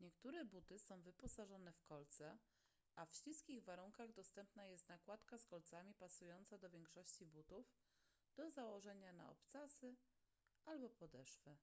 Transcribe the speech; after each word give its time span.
niektóre 0.00 0.44
buty 0.44 0.78
są 0.78 1.02
wyposażone 1.02 1.72
w 1.72 1.82
kolce 1.82 2.38
a 2.94 3.06
w 3.06 3.14
śliskich 3.14 3.62
warunkach 3.64 4.12
dostępna 4.12 4.66
jest 4.66 4.88
nakładka 4.88 5.38
z 5.38 5.44
kolcami 5.46 5.94
pasująca 5.94 6.58
do 6.58 6.70
większości 6.70 7.26
butów 7.26 7.72
do 8.36 8.50
założenia 8.50 9.12
na 9.12 9.30
obcasy 9.30 9.96
albo 10.64 10.90
podeszwy 10.90 11.56